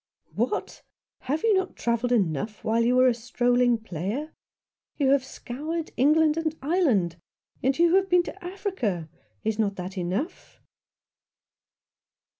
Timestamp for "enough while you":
2.11-2.95